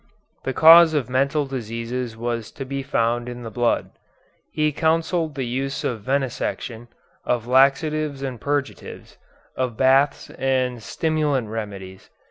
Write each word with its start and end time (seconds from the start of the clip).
The 0.45 0.53
cause 0.53 0.95
of 0.95 1.11
mental 1.11 1.45
diseases 1.45 2.17
was 2.17 2.49
to 2.53 2.65
be 2.65 2.81
found 2.81 3.29
in 3.29 3.43
the 3.43 3.51
blood. 3.51 3.91
He 4.51 4.71
counselled 4.71 5.35
the 5.35 5.45
use 5.45 5.83
of 5.83 6.01
venesection, 6.01 6.87
of 7.23 7.45
laxatives 7.45 8.23
and 8.23 8.41
purgatives, 8.41 9.17
of 9.55 9.77
baths 9.77 10.31
and 10.31 10.81
stimulant 10.81 11.49
remedies. 11.49 12.09